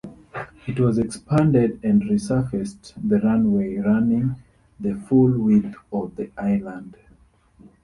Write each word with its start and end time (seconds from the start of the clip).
It 0.65 0.79
was 0.79 0.97
expanded 0.97 1.79
and 1.83 2.01
resurfaced, 2.01 2.93
the 3.07 3.19
runway 3.19 3.75
running 3.77 4.33
the 4.79 4.95
full 4.95 5.37
width 5.39 5.75
of 5.93 6.15
the 6.15 6.31
island. 6.39 6.97